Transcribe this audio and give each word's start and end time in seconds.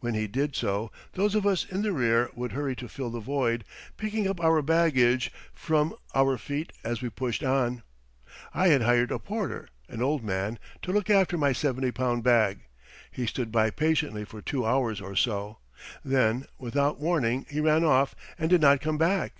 When 0.00 0.14
he 0.14 0.26
did 0.26 0.56
so, 0.56 0.90
those 1.12 1.34
of 1.34 1.46
us 1.46 1.66
in 1.70 1.82
the 1.82 1.92
rear 1.92 2.30
would 2.34 2.52
hurry 2.52 2.74
to 2.76 2.88
fill 2.88 3.10
the 3.10 3.20
void, 3.20 3.66
picking 3.98 4.26
up 4.26 4.40
our 4.42 4.62
baggage 4.62 5.30
from 5.52 5.94
our 6.14 6.38
feet 6.38 6.72
as 6.84 7.02
we 7.02 7.10
pushed 7.10 7.42
on. 7.44 7.82
I 8.54 8.68
had 8.68 8.80
hired 8.80 9.12
a 9.12 9.18
porter, 9.18 9.68
an 9.90 10.00
old 10.00 10.24
man, 10.24 10.58
to 10.80 10.90
look 10.90 11.10
after 11.10 11.36
my 11.36 11.52
70 11.52 11.90
pound 11.92 12.24
bag. 12.24 12.60
He 13.10 13.26
stood 13.26 13.52
by 13.52 13.68
patiently 13.68 14.24
for 14.24 14.40
two 14.40 14.64
hours 14.64 15.02
or 15.02 15.14
so. 15.14 15.58
Then, 16.02 16.46
without 16.58 16.98
warning, 16.98 17.44
he 17.50 17.60
ran 17.60 17.84
off 17.84 18.14
and 18.38 18.48
did 18.48 18.62
not 18.62 18.80
come 18.80 18.96
back. 18.96 19.34